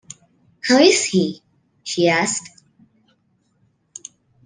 [0.67, 1.43] “How is he?”
[1.83, 2.63] she asked.